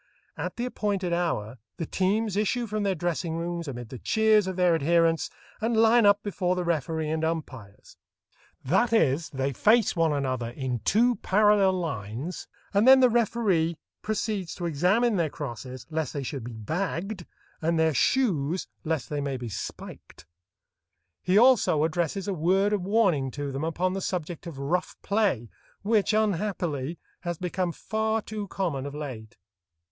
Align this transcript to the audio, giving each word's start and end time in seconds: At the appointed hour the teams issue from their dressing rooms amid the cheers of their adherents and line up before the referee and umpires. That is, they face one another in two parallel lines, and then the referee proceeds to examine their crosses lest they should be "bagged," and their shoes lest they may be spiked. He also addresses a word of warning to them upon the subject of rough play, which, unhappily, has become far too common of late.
At 0.35 0.55
the 0.55 0.65
appointed 0.65 1.13
hour 1.13 1.59
the 1.77 1.85
teams 1.85 2.35
issue 2.35 2.65
from 2.65 2.81
their 2.81 2.95
dressing 2.95 3.35
rooms 3.35 3.67
amid 3.67 3.89
the 3.89 3.99
cheers 3.99 4.47
of 4.47 4.55
their 4.55 4.73
adherents 4.73 5.29
and 5.61 5.77
line 5.77 6.07
up 6.07 6.23
before 6.23 6.55
the 6.55 6.63
referee 6.63 7.11
and 7.11 7.23
umpires. 7.23 7.97
That 8.65 8.93
is, 8.93 9.29
they 9.29 9.53
face 9.53 9.95
one 9.95 10.11
another 10.11 10.49
in 10.49 10.79
two 10.79 11.17
parallel 11.17 11.73
lines, 11.73 12.47
and 12.73 12.87
then 12.87 12.99
the 12.99 13.11
referee 13.11 13.77
proceeds 14.01 14.55
to 14.55 14.65
examine 14.65 15.17
their 15.17 15.29
crosses 15.29 15.85
lest 15.91 16.13
they 16.13 16.23
should 16.23 16.43
be 16.45 16.53
"bagged," 16.53 17.27
and 17.61 17.77
their 17.77 17.93
shoes 17.93 18.67
lest 18.83 19.07
they 19.07 19.21
may 19.21 19.37
be 19.37 19.49
spiked. 19.49 20.25
He 21.21 21.37
also 21.37 21.83
addresses 21.83 22.27
a 22.27 22.33
word 22.33 22.73
of 22.73 22.81
warning 22.81 23.29
to 23.37 23.51
them 23.51 23.63
upon 23.63 23.93
the 23.93 24.01
subject 24.01 24.47
of 24.47 24.57
rough 24.57 24.95
play, 25.03 25.51
which, 25.83 26.11
unhappily, 26.11 26.97
has 27.19 27.37
become 27.37 27.71
far 27.71 28.23
too 28.23 28.47
common 28.47 28.87
of 28.87 28.95
late. 28.95 29.37